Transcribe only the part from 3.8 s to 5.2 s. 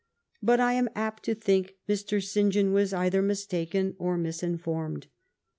or misinformed.